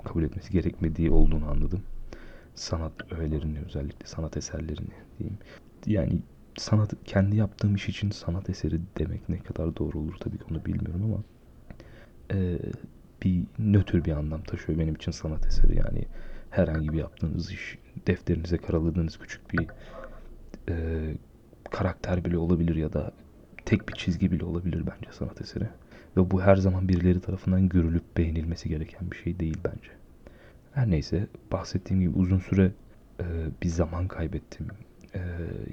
kabul 0.04 0.24
etmesi 0.24 0.52
gerekmediği 0.52 1.12
olduğunu 1.12 1.50
anladım. 1.50 1.84
Sanat 2.56 3.12
öğelerini 3.12 3.60
özellikle 3.66 4.06
sanat 4.06 4.38
eserlerini 4.38 4.94
diyeyim. 5.20 5.38
Yani 5.86 6.20
sanat 6.58 6.94
kendi 7.06 7.36
yaptığım 7.36 7.76
iş 7.76 7.90
için 7.90 8.10
sanat 8.10 8.50
eseri 8.50 8.80
demek 8.98 9.30
ne 9.30 9.40
kadar 9.40 9.78
doğru 9.78 10.00
olur 10.00 10.16
tabii 10.20 10.38
ki 10.38 10.44
onu 10.52 10.66
bilmiyorum 10.66 11.04
ama 11.04 11.24
e, 12.32 12.60
bir 13.24 13.44
nötr 13.60 14.06
bir 14.06 14.12
anlam 14.12 14.44
taşıyor 14.44 14.80
benim 14.80 14.96
için 14.96 15.12
sanat 15.12 15.48
eseri 15.48 15.78
yani 15.78 16.06
herhangi 16.50 16.94
bir 16.94 16.98
yaptığınız 16.98 17.52
iş 17.52 17.78
defterinize 18.08 18.58
karaladığınız 18.58 19.20
küçük 19.20 19.54
bir 19.54 19.68
e, 20.70 20.76
karakter 21.72 22.26
bile 22.26 22.38
olabilir 22.38 22.76
ya 22.76 22.94
da 22.94 23.12
tek 23.66 23.90
bir 23.90 23.94
çizgi 23.94 24.32
bile 24.32 24.46
olabilir 24.46 24.84
bence 24.86 25.12
sanat 25.12 25.42
eseri. 25.42 25.68
Ve 26.18 26.32
bu 26.32 26.42
her 26.42 26.56
zaman 26.56 26.90
birileri 26.90 27.20
tarafından 27.20 27.70
görülüp 27.70 28.18
beğenilmesi 28.18 28.70
gereken 28.70 29.12
bir 29.12 29.18
şey 29.18 29.40
değil 29.40 29.58
bence. 29.66 29.92
Her 30.74 30.90
neyse 30.90 31.28
bahsettiğim 31.52 32.02
gibi 32.02 32.18
uzun 32.18 32.40
süre 32.40 32.72
e, 33.20 33.26
bir 33.64 33.70
zaman 33.70 34.08
kaybettim. 34.08 34.68
E, 35.16 35.20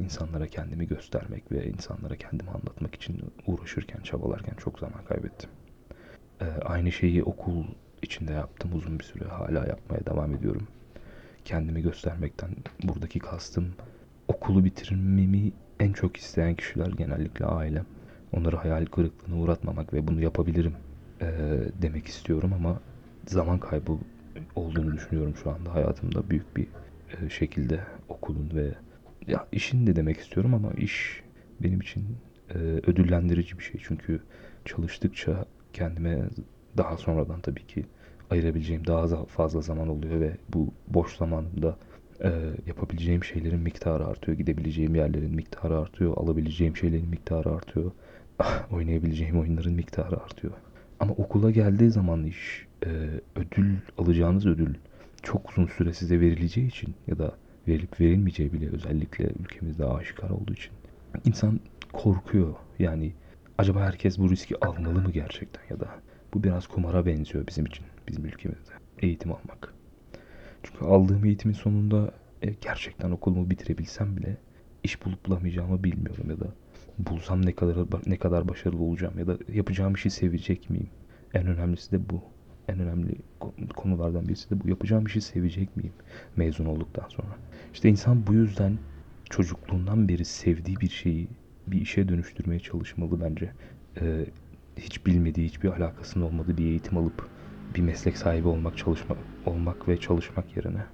insanlara 0.01 0.47
kendimi 0.47 0.89
göstermek 0.89 1.53
ve 1.53 1.67
insanlara 1.67 2.17
kendimi 2.17 2.51
anlatmak 2.51 2.95
için 2.95 3.21
uğraşırken, 3.47 4.01
çabalarken 4.01 4.55
çok 4.55 4.79
zaman 4.79 5.05
kaybettim. 5.05 5.51
E, 6.41 6.45
aynı 6.45 6.93
şeyi 6.93 7.25
okul 7.25 7.65
içinde 8.03 8.33
yaptım 8.33 8.71
uzun 8.75 8.99
bir 8.99 9.05
süre. 9.05 9.25
Hala 9.25 9.67
yapmaya 9.67 10.07
devam 10.07 10.35
ediyorum. 10.35 10.69
Kendimi 11.45 11.83
göstermekten 11.83 12.51
buradaki 12.83 13.19
kastım 13.19 13.75
okulu 14.29 14.65
bitirmemi 14.65 15.53
en 15.81 15.93
çok 15.93 16.17
isteyen 16.17 16.55
kişiler 16.55 16.87
genellikle 16.87 17.45
ailem. 17.47 17.87
Onları 18.33 18.57
hayal 18.57 18.87
kırıklığına 18.87 19.41
uğratmamak 19.41 19.93
ve 19.93 20.09
bunu 20.09 20.23
yapabilirim 20.23 20.75
e, 21.21 21.27
demek 21.83 22.07
istiyorum 22.07 22.53
ama 22.53 22.81
zaman 23.27 23.59
kaybı 23.59 23.93
olduğunu 24.55 24.93
düşünüyorum 24.95 25.37
şu 25.37 25.51
anda. 25.51 25.75
Hayatımda 25.75 26.31
büyük 26.31 26.57
bir 26.57 26.69
e, 27.21 27.31
şekilde 27.31 27.81
okulun 28.09 28.51
ve 28.55 28.75
ya 29.27 29.47
işin 29.53 29.87
de 29.87 29.97
demek 29.97 30.19
istiyorum 30.19 30.55
ama 30.55 30.73
iş 30.73 31.23
benim 31.63 31.81
için 31.81 32.05
e, 32.55 32.59
ödüllendirici 32.59 33.59
bir 33.59 33.65
şey. 33.65 33.81
Çünkü 33.85 34.21
çalıştıkça 34.65 35.45
kendime 35.73 36.29
daha 36.77 36.97
sonradan 36.97 37.41
tabii 37.41 37.67
ki 37.67 37.87
ayırabileceğim 38.31 38.87
daha 38.87 39.25
fazla 39.25 39.61
zaman 39.61 39.89
oluyor 39.89 40.21
ve 40.21 40.37
bu 40.49 40.75
boş 40.87 41.17
zamanımda 41.17 41.79
e, 42.25 42.31
yapabileceğim 42.67 43.25
şeylerin 43.25 43.61
miktarı 43.61 44.07
artıyor, 44.07 44.39
gidebileceğim 44.39 44.95
yerlerin 44.95 45.35
miktarı 45.35 45.79
artıyor, 45.79 46.17
alabileceğim 46.17 46.77
şeylerin 46.77 47.09
miktarı 47.09 47.51
artıyor, 47.51 47.93
oynayabileceğim 48.73 49.41
oyunların 49.41 49.73
miktarı 49.73 50.23
artıyor. 50.23 50.53
Ama 51.01 51.13
okula 51.13 51.51
geldiği 51.51 51.91
zaman 51.91 52.25
iş 52.25 52.67
e, 52.87 52.89
ödül 53.37 53.77
alacağınız 53.99 54.47
ödül 54.47 54.75
çok 55.23 55.51
uzun 55.51 55.67
süre 55.67 55.93
size 55.93 56.21
verileceği 56.21 56.67
için 56.67 56.95
ya 57.07 57.19
da 57.19 57.35
verilip 57.69 58.01
verilmeyeceği 58.01 58.53
bile 58.53 58.69
özellikle 58.71 59.25
ülkemizde 59.25 59.85
aşikar 59.85 60.31
olduğu 60.31 60.53
için 60.53 60.73
insan 61.25 61.61
korkuyor. 61.93 62.55
Yani 62.79 63.13
acaba 63.59 63.81
herkes 63.81 64.19
bu 64.19 64.31
riski 64.31 64.65
almalı 64.65 65.01
mı 65.03 65.11
gerçekten 65.11 65.63
ya 65.71 65.81
da 65.81 65.89
bu 66.35 66.43
biraz 66.45 66.67
kumara 66.67 67.07
benziyor 67.07 67.47
bizim 67.47 67.67
için, 67.67 67.87
bizim 68.09 68.25
ülkemizde 68.25 68.73
eğitim 68.99 69.33
almak. 69.33 69.75
Çünkü 70.63 70.85
aldığım 70.85 71.25
eğitimin 71.25 71.55
sonunda 71.55 72.13
e, 72.43 72.51
gerçekten 72.51 73.11
okulumu 73.11 73.51
bitirebilsem 73.51 74.17
bile 74.17 74.37
iş 74.85 75.05
bulup 75.05 75.27
bulamayacağımı 75.27 75.85
bilmiyorum 75.85 76.31
ya 76.31 76.41
da 76.41 76.47
bulsam 76.99 77.47
ne 77.47 77.53
kadar 77.53 77.87
ne 78.07 78.17
kadar 78.17 78.49
başarılı 78.49 78.83
olacağım 78.83 79.19
ya 79.19 79.27
da 79.27 79.39
yapacağım 79.53 79.95
işi 79.95 80.11
sevecek 80.11 80.71
miyim? 80.71 80.91
En 81.35 81.47
önemlisi 81.47 81.93
de 81.93 82.11
bu. 82.11 82.23
En 82.69 82.79
önemli 82.79 83.15
konulardan 83.77 84.29
birisi 84.29 84.51
de 84.51 84.61
bu. 84.65 84.69
Yapacağım 84.69 85.07
işi 85.07 85.21
sevecek 85.21 85.77
miyim 85.77 85.93
mezun 86.37 86.67
olduktan 86.67 87.09
sonra? 87.09 87.37
İşte 87.73 87.89
insan 87.89 88.27
bu 88.27 88.35
yüzden 88.35 88.79
çocukluğundan 89.31 90.09
beri 90.09 90.25
sevdiği 90.25 90.77
bir 90.77 90.89
şeyi 90.89 91.29
bir 91.67 91.81
işe 91.81 92.09
dönüştürmeye 92.09 92.61
çalışmalı 92.61 93.21
bence. 93.21 93.53
Ee, 94.01 94.27
hiç 94.77 95.07
bilmediği, 95.07 95.47
hiçbir 95.47 95.69
alakasının 95.69 96.25
olmadığı 96.25 96.57
bir 96.57 96.65
eğitim 96.65 96.97
alıp 96.97 97.29
bir 97.75 97.81
meslek 97.81 98.17
sahibi 98.17 98.49
olmak, 98.49 98.79
çalışma, 98.79 99.17
olmak 99.47 99.89
ve 99.89 99.97
çalışmak 99.97 100.57
yerine. 100.57 100.85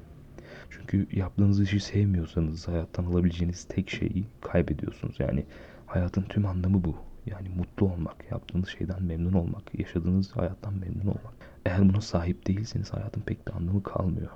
Çünkü 0.71 1.07
yaptığınız 1.13 1.61
işi 1.61 1.81
sevmiyorsanız 1.81 2.69
hayattan 2.69 3.05
alabileceğiniz 3.05 3.65
tek 3.65 3.91
şeyi 3.91 4.25
kaybediyorsunuz. 4.41 5.17
Yani 5.21 5.45
hayatın 5.87 6.23
tüm 6.23 6.47
anlamı 6.47 6.85
bu. 6.85 6.97
Yani 7.27 7.49
mutlu 7.49 7.87
olmak, 7.87 8.31
yaptığınız 8.31 8.69
şeyden 8.69 9.03
memnun 9.03 9.33
olmak, 9.33 9.79
yaşadığınız 9.79 10.37
hayattan 10.37 10.75
memnun 10.75 11.07
olmak. 11.07 11.35
Eğer 11.67 11.89
buna 11.89 12.01
sahip 12.01 12.47
değilseniz 12.47 12.93
hayatın 12.93 13.21
pek 13.21 13.49
de 13.49 13.53
anlamı 13.53 13.83
kalmıyor. 13.83 14.31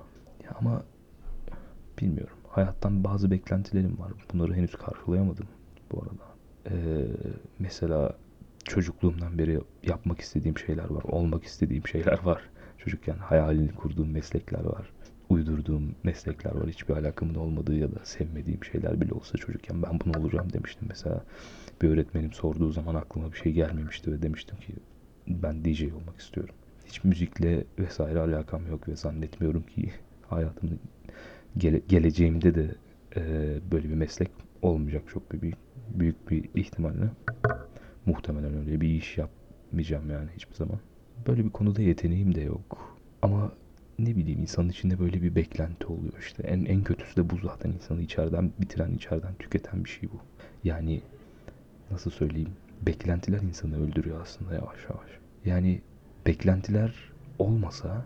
Ya 0.44 0.50
ama 0.60 0.82
bilmiyorum. 2.00 2.36
Hayattan 2.48 3.04
bazı 3.04 3.30
beklentilerim 3.30 3.98
var. 3.98 4.12
Bunları 4.32 4.54
henüz 4.54 4.74
karşılayamadım 4.76 5.46
bu 5.92 6.02
arada. 6.02 6.28
Ee, 6.70 7.06
mesela 7.58 8.12
çocukluğumdan 8.64 9.38
beri 9.38 9.60
yapmak 9.82 10.20
istediğim 10.20 10.58
şeyler 10.58 10.90
var. 10.90 11.02
Olmak 11.02 11.44
istediğim 11.44 11.86
şeyler 11.86 12.22
var. 12.24 12.42
Çocukken 12.78 13.18
hayalini 13.18 13.74
kurduğum 13.74 14.10
meslekler 14.10 14.64
var. 14.64 14.92
Uydurduğum 15.28 15.94
meslekler 16.04 16.54
var. 16.54 16.68
Hiçbir 16.68 16.94
alakamın 16.94 17.34
olmadığı 17.34 17.74
ya 17.74 17.94
da 17.94 18.04
sevmediğim 18.04 18.64
şeyler 18.64 19.00
bile 19.00 19.14
olsa 19.14 19.38
çocukken 19.38 19.82
ben 19.82 20.00
bunu 20.00 20.20
olacağım 20.20 20.52
demiştim. 20.52 20.88
Mesela 20.88 21.24
bir 21.82 21.88
öğretmenim 21.88 22.32
sorduğu 22.32 22.70
zaman 22.72 22.94
aklıma 22.94 23.32
bir 23.32 23.38
şey 23.38 23.52
gelmemişti 23.52 24.12
ve 24.12 24.22
demiştim 24.22 24.56
ki 24.56 24.72
ben 25.26 25.64
DJ 25.64 25.82
olmak 25.82 26.18
istiyorum. 26.18 26.54
Hiç 26.86 27.04
müzikle 27.04 27.64
vesaire 27.78 28.20
alakam 28.20 28.66
yok 28.66 28.88
ve 28.88 28.96
zannetmiyorum 28.96 29.62
ki 29.62 29.90
hayatımın 30.28 30.80
gele, 31.56 31.82
geleceğimde 31.88 32.54
de 32.54 32.74
e, 33.16 33.22
böyle 33.72 33.88
bir 33.88 33.94
meslek 33.94 34.30
olmayacak 34.62 35.02
çok 35.08 35.32
büyük 35.32 35.58
büyük 35.94 36.30
bir 36.30 36.44
ihtimalle. 36.54 37.10
Muhtemelen 38.06 38.54
öyle 38.58 38.80
bir 38.80 38.88
iş 38.88 39.18
yapmayacağım 39.18 40.10
yani 40.10 40.28
hiçbir 40.36 40.54
zaman. 40.54 40.80
Böyle 41.26 41.44
bir 41.44 41.50
konuda 41.50 41.82
yeteneğim 41.82 42.34
de 42.34 42.40
yok. 42.40 42.98
Ama 43.22 43.52
ne 43.98 44.16
bileyim 44.16 44.40
insanın 44.40 44.68
içinde 44.68 44.98
böyle 44.98 45.22
bir 45.22 45.34
beklenti 45.34 45.86
oluyor 45.86 46.12
işte. 46.20 46.42
En, 46.42 46.64
en 46.64 46.84
kötüsü 46.84 47.16
de 47.16 47.30
bu 47.30 47.38
zaten 47.38 47.70
insanı 47.70 48.02
içeriden 48.02 48.52
bitiren, 48.58 48.94
içeriden 48.94 49.34
tüketen 49.38 49.84
bir 49.84 49.90
şey 49.90 50.08
bu. 50.12 50.20
Yani 50.64 51.02
nasıl 51.90 52.10
söyleyeyim? 52.10 52.52
Beklentiler 52.86 53.40
insanı 53.40 53.82
öldürüyor 53.86 54.20
aslında 54.22 54.54
yavaş 54.54 54.78
yavaş. 54.90 55.08
Yani 55.44 55.80
beklentiler 56.26 56.94
olmasa 57.38 58.04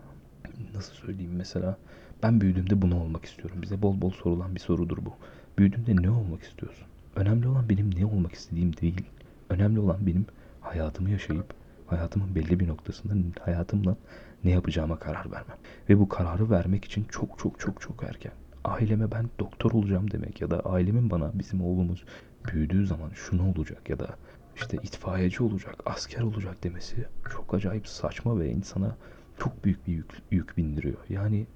nasıl 0.75 0.95
söyleyeyim 0.95 1.33
mesela 1.37 1.79
ben 2.23 2.41
büyüdüğümde 2.41 2.83
bunu 2.83 3.01
olmak 3.01 3.25
istiyorum. 3.25 3.59
Bize 3.63 3.83
bol 3.83 4.01
bol 4.01 4.11
sorulan 4.11 4.55
bir 4.55 4.61
sorudur 4.61 4.99
bu. 5.05 5.13
Büyüdüğünde 5.59 6.03
ne 6.03 6.11
olmak 6.11 6.43
istiyorsun? 6.43 6.87
Önemli 7.17 7.49
olan 7.49 7.69
benim 7.69 7.95
ne 7.99 8.07
olmak 8.07 8.33
istediğim 8.33 8.77
değil. 8.77 9.05
Önemli 9.51 9.81
olan 9.81 10.07
benim 10.07 10.27
hayatımı 10.61 11.11
yaşayıp 11.11 11.55
hayatımın 11.93 12.35
belli 12.35 12.61
bir 12.61 12.69
noktasında 12.69 13.15
hayatımla 13.41 13.97
ne 14.45 14.51
yapacağıma 14.51 14.99
karar 14.99 15.33
vermem. 15.33 15.57
Ve 15.89 15.99
bu 15.99 16.09
kararı 16.09 16.51
vermek 16.51 16.85
için 16.85 17.05
çok 17.05 17.39
çok 17.39 17.61
çok 17.61 17.81
çok 17.81 18.03
erken. 18.03 18.33
Aileme 18.65 19.11
ben 19.11 19.31
doktor 19.39 19.71
olacağım 19.71 20.11
demek 20.11 20.41
ya 20.41 20.51
da 20.51 20.61
ailemin 20.61 21.11
bana 21.11 21.31
bizim 21.35 21.63
oğlumuz 21.63 22.05
büyüdüğü 22.53 22.87
zaman 22.87 23.11
şunu 23.15 23.51
olacak 23.51 23.91
ya 23.91 23.99
da 23.99 24.17
işte 24.57 24.77
itfaiyeci 24.83 25.43
olacak, 25.43 25.77
asker 25.87 26.23
olacak 26.23 26.65
demesi 26.65 27.07
çok 27.31 27.55
acayip 27.55 27.89
saçma 27.89 28.41
ve 28.41 28.51
insana 28.51 28.97
çok 29.39 29.65
büyük 29.65 29.87
bir 29.87 29.93
yük, 29.93 30.23
yük 30.31 30.57
bindiriyor. 30.57 30.99
Yani 31.09 31.47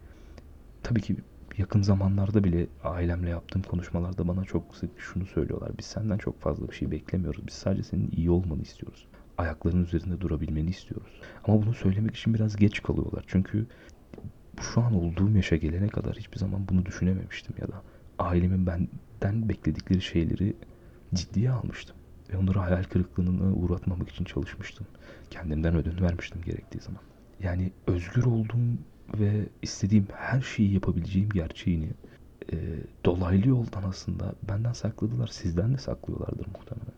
tabii 0.82 1.00
ki 1.00 1.16
yakın 1.58 1.82
zamanlarda 1.82 2.44
bile 2.44 2.66
ailemle 2.84 3.30
yaptığım 3.30 3.62
konuşmalarda 3.62 4.28
bana 4.28 4.44
çok 4.44 4.76
sık 4.76 5.00
şunu 5.00 5.26
söylüyorlar. 5.26 5.70
Biz 5.78 5.86
senden 5.86 6.18
çok 6.18 6.40
fazla 6.40 6.68
bir 6.68 6.74
şey 6.74 6.90
beklemiyoruz. 6.90 7.46
Biz 7.46 7.54
sadece 7.54 7.82
senin 7.82 8.10
iyi 8.16 8.30
olmanı 8.30 8.62
istiyoruz. 8.62 9.06
Ayaklarının 9.38 9.84
üzerinde 9.84 10.20
durabilmeni 10.20 10.70
istiyoruz. 10.70 11.20
Ama 11.44 11.62
bunu 11.62 11.74
söylemek 11.74 12.16
için 12.16 12.34
biraz 12.34 12.56
geç 12.56 12.82
kalıyorlar. 12.82 13.24
Çünkü 13.26 13.66
şu 14.60 14.80
an 14.80 14.94
olduğum 14.94 15.36
yaşa 15.36 15.56
gelene 15.56 15.88
kadar 15.88 16.16
hiçbir 16.16 16.38
zaman 16.38 16.68
bunu 16.68 16.86
düşünememiştim 16.86 17.54
ya 17.60 17.68
da 17.68 17.82
ailemin 18.18 18.66
benden 18.66 19.48
bekledikleri 19.48 20.02
şeyleri 20.02 20.56
ciddiye 21.14 21.50
almıştım. 21.50 21.96
Ve 22.32 22.36
onları 22.36 22.58
hayal 22.58 22.82
kırıklığına 22.82 23.54
uğratmamak 23.54 24.08
için 24.10 24.24
çalışmıştım. 24.24 24.86
Kendimden 25.30 25.76
ödün 25.76 26.00
vermiştim 26.00 26.42
gerektiği 26.42 26.80
zaman. 26.80 27.00
Yani 27.42 27.72
özgür 27.86 28.24
olduğum 28.24 28.78
ve 29.18 29.46
istediğim 29.62 30.06
her 30.12 30.40
şeyi 30.40 30.72
yapabileceğim 30.72 31.28
gerçeğini 31.28 31.90
e, 32.52 32.56
dolaylı 33.04 33.48
yoldan 33.48 33.82
aslında 33.82 34.34
benden 34.48 34.72
sakladılar. 34.72 35.26
Sizden 35.26 35.74
de 35.74 35.78
saklıyorlardır 35.78 36.46
muhtemelen. 36.46 36.94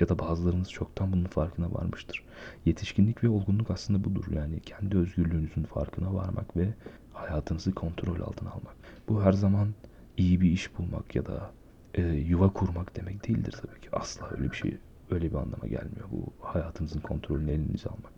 Ya 0.00 0.08
da 0.08 0.18
bazılarınız 0.18 0.70
çoktan 0.70 1.12
bunun 1.12 1.24
farkına 1.24 1.72
varmıştır. 1.72 2.24
Yetişkinlik 2.64 3.24
ve 3.24 3.28
olgunluk 3.28 3.70
aslında 3.70 4.04
budur. 4.04 4.24
Yani 4.32 4.60
kendi 4.60 4.98
özgürlüğünüzün 4.98 5.62
farkına 5.62 6.14
varmak 6.14 6.56
ve 6.56 6.74
hayatınızı 7.12 7.74
kontrol 7.74 8.20
altına 8.20 8.50
almak. 8.50 8.74
Bu 9.08 9.22
her 9.22 9.32
zaman 9.32 9.74
iyi 10.16 10.40
bir 10.40 10.50
iş 10.50 10.78
bulmak 10.78 11.14
ya 11.16 11.26
da 11.26 11.50
e, 11.94 12.02
yuva 12.02 12.52
kurmak 12.52 12.96
demek 12.96 13.28
değildir 13.28 13.54
tabii 13.62 13.80
ki. 13.80 13.88
Asla 13.92 14.30
öyle 14.30 14.50
bir 14.50 14.56
şey, 14.56 14.76
öyle 15.10 15.30
bir 15.30 15.36
anlama 15.36 15.66
gelmiyor. 15.66 16.08
Bu 16.10 16.32
hayatınızın 16.40 17.00
kontrolünü 17.00 17.50
elinize 17.50 17.88
almak. 17.88 18.12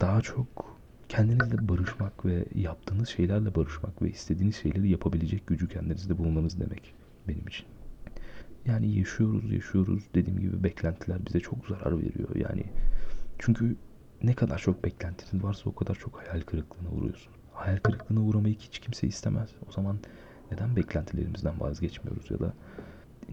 Daha 0.00 0.20
çok 0.20 0.78
kendinizle 1.08 1.68
barışmak 1.68 2.24
ve 2.24 2.44
yaptığınız 2.54 3.08
şeylerle 3.08 3.54
barışmak 3.54 4.02
ve 4.02 4.10
istediğiniz 4.10 4.56
şeyleri 4.56 4.90
yapabilecek 4.90 5.46
gücü 5.46 5.68
kendinizde 5.68 6.18
bulmanız 6.18 6.60
demek 6.60 6.94
benim 7.28 7.46
için. 7.46 7.66
Yani 8.66 8.98
yaşıyoruz 8.98 9.52
yaşıyoruz 9.52 10.04
dediğim 10.14 10.40
gibi 10.40 10.64
beklentiler 10.64 11.26
bize 11.26 11.40
çok 11.40 11.66
zarar 11.66 11.98
veriyor. 12.02 12.36
Yani 12.36 12.64
çünkü 13.38 13.76
ne 14.22 14.34
kadar 14.34 14.58
çok 14.58 14.84
beklentinin 14.84 15.42
varsa 15.42 15.70
o 15.70 15.74
kadar 15.74 15.94
çok 15.94 16.22
hayal 16.22 16.40
kırıklığına 16.40 16.90
uğruyorsun. 16.90 17.32
Hayal 17.52 17.76
kırıklığına 17.76 18.20
uğramayı 18.20 18.54
hiç 18.54 18.78
kimse 18.78 19.06
istemez. 19.06 19.50
O 19.68 19.72
zaman 19.72 19.98
neden 20.50 20.76
beklentilerimizden 20.76 21.60
vazgeçmiyoruz 21.60 22.30
ya 22.30 22.38
da 22.40 22.52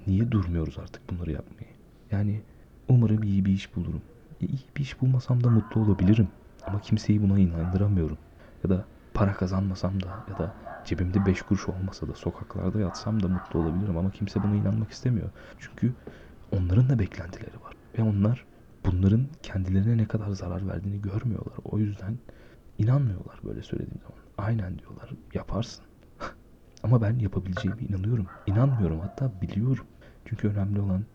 niye 0.08 0.32
durmuyoruz 0.32 0.80
artık 0.80 1.10
bunları 1.10 1.32
yapmayı? 1.32 1.70
Yani 2.12 2.42
umarım 2.88 3.24
iyi 3.24 3.46
bir 3.46 3.52
iş 3.52 3.76
bulurum. 3.76 4.02
İyi 4.42 4.60
bir 4.78 4.82
iş 4.82 5.02
bulmasam 5.02 5.44
da 5.44 5.50
mutlu 5.50 5.82
olabilirim. 5.82 6.28
Ama 6.68 6.80
kimseyi 6.80 7.22
buna 7.22 7.40
inandıramıyorum. 7.40 8.18
Ya 8.64 8.70
da 8.70 8.86
para 9.14 9.34
kazanmasam 9.34 10.04
da 10.04 10.08
ya 10.30 10.38
da 10.38 10.54
cebimde 10.86 11.26
beş 11.26 11.42
kuruş 11.42 11.70
olmasa 11.70 12.08
da 12.08 12.14
sokaklarda 12.14 12.80
yatsam 12.80 13.24
da 13.24 13.28
mutlu 13.28 13.60
olabilirim 13.60 13.98
ama 13.98 14.12
kimse 14.12 14.44
buna 14.44 14.56
inanmak 14.56 14.92
istemiyor. 14.92 15.30
Çünkü 15.60 15.94
onların 16.52 16.90
da 16.90 17.00
beklentileri 17.00 17.62
var. 17.62 17.74
Ve 17.98 18.04
onlar 18.04 18.46
bunların 18.86 19.28
kendilerine 19.44 19.98
ne 19.98 20.06
kadar 20.06 20.30
zarar 20.30 20.68
verdiğini 20.68 21.02
görmüyorlar. 21.02 21.54
O 21.64 21.80
yüzden 21.80 22.18
inanmıyorlar 22.78 23.40
böyle 23.44 23.62
söylediğim 23.62 24.02
zaman. 24.02 24.50
Aynen 24.50 24.80
diyorlar 24.80 25.10
yaparsın. 25.34 25.86
ama 26.84 27.02
ben 27.02 27.20
yapabileceğime 27.20 27.82
inanıyorum. 27.82 28.28
İnanmıyorum 28.48 29.00
hatta 29.00 29.32
biliyorum. 29.42 29.86
Çünkü 30.26 30.48
önemli 30.48 30.82
olan 30.82 31.06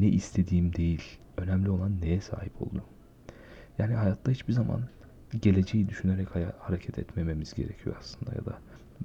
ne 0.00 0.08
istediğim 0.08 0.74
değil. 0.74 1.18
Önemli 1.36 1.70
olan 1.70 2.00
neye 2.00 2.20
sahip 2.20 2.62
olduğum. 2.62 2.84
Yani 3.78 3.94
hayatta 3.94 4.30
hiçbir 4.30 4.52
zaman 4.52 4.80
geleceği 5.40 5.88
düşünerek 5.88 6.28
hareket 6.58 6.98
etmememiz 6.98 7.54
gerekiyor 7.54 7.96
aslında 7.98 8.34
ya 8.34 8.44
da 8.46 8.58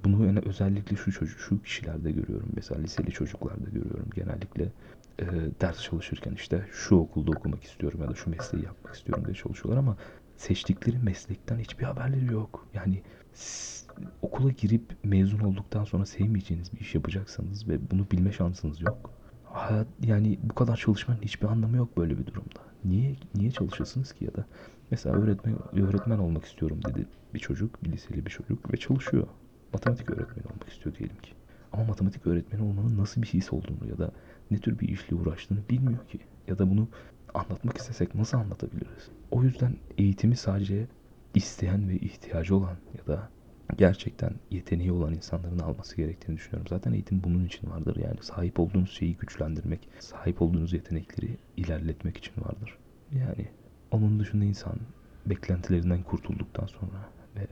bunu 0.03 0.25
yani 0.25 0.39
özellikle 0.45 0.95
şu 0.95 1.11
çocuk 1.11 1.39
şu 1.39 1.61
kişilerde 1.61 2.11
görüyorum. 2.11 2.49
Mesela 2.55 2.81
liseli 2.81 3.11
çocuklarda 3.11 3.69
görüyorum 3.69 4.07
genellikle 4.15 4.71
e, 5.19 5.25
ders 5.61 5.81
çalışırken 5.81 6.33
işte 6.33 6.65
şu 6.71 6.95
okulda 6.95 7.31
okumak 7.31 7.63
istiyorum 7.63 8.01
ya 8.01 8.09
da 8.09 8.15
şu 8.15 8.29
mesleği 8.29 8.65
yapmak 8.65 8.95
istiyorum 8.95 9.25
diye 9.25 9.35
çalışıyorlar 9.35 9.79
ama 9.79 9.97
seçtikleri 10.37 10.99
meslekten 10.99 11.59
hiçbir 11.59 11.83
haberleri 11.83 12.33
yok. 12.33 12.67
Yani 12.73 13.01
okula 14.21 14.51
girip 14.51 14.95
mezun 15.03 15.39
olduktan 15.39 15.83
sonra 15.83 16.05
sevmeyeceğiniz 16.05 16.73
bir 16.73 16.79
iş 16.79 16.95
yapacaksanız 16.95 17.67
ve 17.67 17.91
bunu 17.91 18.05
bilme 18.11 18.31
şansınız 18.31 18.81
yok. 18.81 19.11
Hayat 19.43 19.87
yani 20.03 20.39
bu 20.43 20.55
kadar 20.55 20.77
çalışmanın 20.77 21.21
hiçbir 21.21 21.47
anlamı 21.47 21.77
yok 21.77 21.97
böyle 21.97 22.17
bir 22.17 22.25
durumda. 22.25 22.59
Niye 22.85 23.15
niye 23.35 23.51
çalışırsınız 23.51 24.13
ki 24.13 24.25
ya 24.25 24.33
da 24.33 24.45
mesela 24.91 25.15
öğretmen 25.15 25.55
öğretmen 25.73 26.17
olmak 26.17 26.45
istiyorum 26.45 26.79
dedi 26.87 27.07
bir 27.33 27.39
çocuk, 27.39 27.83
bir 27.83 27.91
liseli 27.91 28.25
bir 28.25 28.31
çocuk 28.31 28.73
ve 28.73 28.77
çalışıyor. 28.77 29.27
Matematik 29.73 30.09
öğretmeni 30.09 30.45
olmak 30.47 30.69
istiyor 30.69 30.95
diyelim 30.95 31.17
ki. 31.17 31.31
Ama 31.73 31.83
matematik 31.83 32.27
öğretmeni 32.27 32.63
olmanın 32.63 32.97
nasıl 32.97 33.21
bir 33.21 33.27
his 33.27 33.53
olduğunu 33.53 33.89
ya 33.89 33.97
da 33.97 34.11
ne 34.51 34.57
tür 34.57 34.79
bir 34.79 34.87
işle 34.87 35.15
uğraştığını 35.15 35.59
bilmiyor 35.69 36.07
ki. 36.07 36.19
Ya 36.47 36.59
da 36.59 36.69
bunu 36.69 36.87
anlatmak 37.33 37.77
istesek 37.77 38.15
nasıl 38.15 38.37
anlatabiliriz? 38.37 39.09
O 39.31 39.43
yüzden 39.43 39.75
eğitimi 39.97 40.35
sadece 40.35 40.87
isteyen 41.35 41.89
ve 41.89 41.95
ihtiyacı 41.95 42.55
olan 42.55 42.77
ya 42.97 43.07
da 43.07 43.29
gerçekten 43.77 44.33
yeteneği 44.51 44.91
olan 44.91 45.13
insanların 45.13 45.59
alması 45.59 45.97
gerektiğini 45.97 46.37
düşünüyorum. 46.37 46.67
Zaten 46.69 46.93
eğitim 46.93 47.23
bunun 47.23 47.45
için 47.45 47.69
vardır. 47.69 47.95
Yani 47.95 48.17
sahip 48.21 48.59
olduğunuz 48.59 48.91
şeyi 48.91 49.17
güçlendirmek, 49.17 49.89
sahip 49.99 50.41
olduğunuz 50.41 50.73
yetenekleri 50.73 51.37
ilerletmek 51.57 52.17
için 52.17 52.33
vardır. 52.37 52.77
Yani 53.11 53.47
onun 53.91 54.19
dışında 54.19 54.45
insan 54.45 54.75
beklentilerinden 55.25 56.03
kurtulduktan 56.03 56.65
sonra 56.65 57.09
ve 57.35 57.47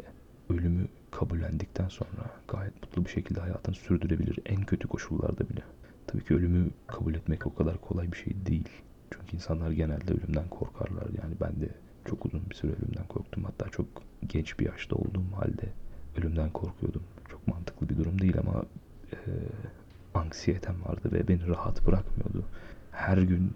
ölümü 0.53 0.87
kabullendikten 1.11 1.87
sonra 1.87 2.31
gayet 2.47 2.83
mutlu 2.83 3.05
bir 3.05 3.09
şekilde 3.09 3.39
hayatını 3.39 3.75
sürdürebilir 3.75 4.39
en 4.45 4.61
kötü 4.65 4.87
koşullarda 4.87 5.49
bile. 5.49 5.61
Tabii 6.07 6.23
ki 6.23 6.35
ölümü 6.35 6.69
kabul 6.87 7.15
etmek 7.15 7.47
o 7.47 7.55
kadar 7.55 7.81
kolay 7.81 8.11
bir 8.11 8.17
şey 8.17 8.33
değil. 8.45 8.69
Çünkü 9.11 9.35
insanlar 9.35 9.71
genelde 9.71 10.13
ölümden 10.13 10.47
korkarlar. 10.47 11.07
Yani 11.23 11.35
ben 11.41 11.61
de 11.61 11.69
çok 12.05 12.25
uzun 12.25 12.49
bir 12.49 12.55
süre 12.55 12.71
ölümden 12.71 13.07
korktum. 13.07 13.43
Hatta 13.43 13.69
çok 13.69 13.85
genç 14.27 14.59
bir 14.59 14.65
yaşta 14.65 14.95
olduğum 14.95 15.31
halde 15.35 15.69
ölümden 16.17 16.49
korkuyordum. 16.49 17.03
Çok 17.29 17.47
mantıklı 17.47 17.89
bir 17.89 17.97
durum 17.97 18.21
değil 18.21 18.37
ama 18.39 18.63
e, 19.11 19.17
anksiyetem 20.13 20.75
vardı 20.85 21.11
ve 21.11 21.27
beni 21.27 21.47
rahat 21.47 21.87
bırakmıyordu. 21.87 22.45
Her 22.91 23.17
gün 23.17 23.55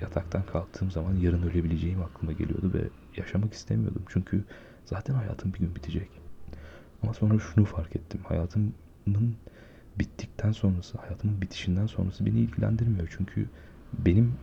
yataktan 0.00 0.42
kalktığım 0.46 0.90
zaman 0.90 1.16
yarın 1.16 1.42
ölebileceğim 1.42 2.02
aklıma 2.02 2.32
geliyordu 2.32 2.70
ve 2.74 2.88
yaşamak 3.16 3.52
istemiyordum. 3.52 4.02
Çünkü 4.08 4.44
zaten 4.84 5.14
hayatım 5.14 5.54
bir 5.54 5.58
gün 5.58 5.74
bitecek. 5.74 6.08
Ama 7.02 7.14
sonra 7.14 7.38
şunu 7.38 7.64
fark 7.64 7.96
ettim. 7.96 8.20
Hayatımın 8.24 9.36
bittikten 9.98 10.52
sonrası, 10.52 10.98
hayatımın 10.98 11.40
bitişinden 11.40 11.86
sonrası 11.86 12.26
beni 12.26 12.40
ilgilendirmiyor. 12.40 13.16
Çünkü 13.18 13.48
benim 13.98 14.34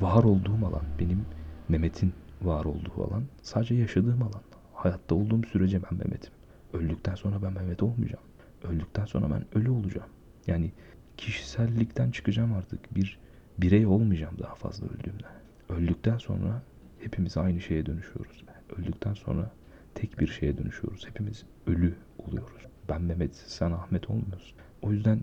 var 0.00 0.24
olduğum 0.24 0.66
alan, 0.66 0.84
benim 1.00 1.24
Mehmet'in 1.68 2.12
var 2.42 2.64
olduğu 2.64 3.04
alan 3.04 3.24
sadece 3.42 3.74
yaşadığım 3.74 4.22
alan. 4.22 4.42
Hayatta 4.74 5.14
olduğum 5.14 5.46
sürece 5.46 5.82
ben 5.82 5.98
Mehmet'im. 5.98 6.32
Öldükten 6.72 7.14
sonra 7.14 7.42
ben 7.42 7.52
Mehmet 7.52 7.82
olmayacağım. 7.82 8.24
Öldükten 8.64 9.04
sonra 9.04 9.30
ben 9.30 9.60
ölü 9.60 9.70
olacağım. 9.70 10.08
Yani 10.46 10.72
kişisellikten 11.16 12.10
çıkacağım 12.10 12.52
artık. 12.52 12.94
Bir 12.94 13.18
birey 13.58 13.86
olmayacağım 13.86 14.34
daha 14.38 14.54
fazla 14.54 14.86
öldüğümde. 14.86 15.26
Öldükten 15.68 16.18
sonra 16.18 16.62
hepimiz 16.98 17.36
aynı 17.36 17.60
şeye 17.60 17.86
dönüşüyoruz. 17.86 18.44
Öldükten 18.78 19.14
sonra 19.14 19.50
tek 19.94 20.20
bir 20.20 20.26
şeye 20.26 20.58
dönüşüyoruz. 20.58 21.06
Hepimiz 21.06 21.44
ölü 21.66 21.94
oluyoruz. 22.18 22.62
Ben 22.88 23.02
Mehmet, 23.02 23.34
sen 23.36 23.72
Ahmet 23.72 24.10
olmuyorsun. 24.10 24.58
O 24.82 24.92
yüzden 24.92 25.20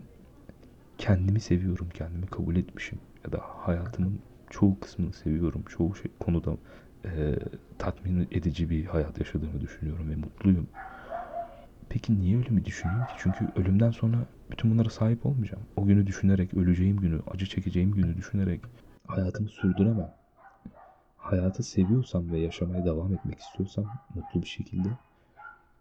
kendimi 0.98 1.40
seviyorum, 1.40 1.88
kendimi 1.94 2.26
kabul 2.26 2.56
etmişim. 2.56 2.98
Ya 3.24 3.32
da 3.32 3.38
hayatımın 3.42 4.18
çoğu 4.50 4.80
kısmını 4.80 5.12
seviyorum. 5.12 5.64
Çoğu 5.68 5.94
şey, 5.96 6.10
konuda 6.20 6.56
e, 7.04 7.34
tatmin 7.78 8.28
edici 8.30 8.70
bir 8.70 8.84
hayat 8.84 9.18
yaşadığımı 9.18 9.60
düşünüyorum 9.60 10.10
ve 10.10 10.16
mutluyum. 10.16 10.68
Peki 11.96 12.20
niye 12.20 12.36
ölümü 12.38 12.64
düşüneyim 12.64 13.04
ki? 13.04 13.14
Çünkü 13.18 13.48
ölümden 13.54 13.90
sonra 13.90 14.26
bütün 14.50 14.70
bunlara 14.70 14.90
sahip 14.90 15.26
olmayacağım. 15.26 15.62
O 15.76 15.86
günü 15.86 16.06
düşünerek, 16.06 16.54
öleceğim 16.54 16.96
günü, 16.96 17.20
acı 17.30 17.46
çekeceğim 17.46 17.90
günü 17.90 18.16
düşünerek 18.16 18.60
hayatımı 19.08 19.48
sürdüremem. 19.48 20.10
Hayatı 21.16 21.62
seviyorsam 21.62 22.32
ve 22.32 22.40
yaşamaya 22.40 22.84
devam 22.84 23.14
etmek 23.14 23.38
istiyorsam 23.38 23.90
mutlu 24.14 24.42
bir 24.42 24.46
şekilde 24.46 24.88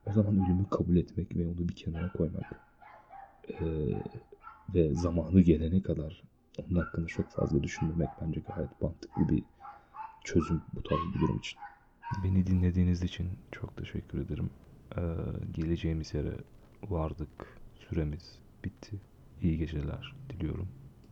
o 0.06 0.12
zaman 0.12 0.38
ölümü 0.38 0.69
kabul 0.69 0.97
etmek 0.97 1.36
ve 1.36 1.47
onu 1.47 1.69
bir 1.69 1.75
kenara 1.75 2.10
koymak 2.10 2.62
eee, 3.49 4.04
ve 4.73 4.95
zamanı 4.95 5.41
gelene 5.41 5.82
kadar 5.82 6.23
onun 6.58 6.75
hakkında 6.75 7.08
çok 7.08 7.32
fazla 7.32 7.63
düşünmemek 7.63 8.10
bence 8.21 8.39
gayet 8.39 8.82
mantıklı 8.82 9.30
bir 9.30 9.43
çözüm 10.23 10.63
bu 10.73 10.84
tarz 10.84 11.15
bir 11.15 11.19
durum 11.19 11.38
için. 11.38 11.60
Beni 12.17 12.47
dinlediğiniz 12.47 13.04
için 13.04 13.28
çok 13.51 13.78
teşekkür 13.78 14.19
ederim. 14.21 14.49
Eee, 14.97 15.03
geleceğimiz 15.51 16.13
yere 16.13 16.33
vardık. 16.89 17.29
Süremiz 17.89 18.39
bitti. 18.63 18.95
İyi 19.41 19.57
geceler 19.57 20.15
diliyorum. 20.29 20.67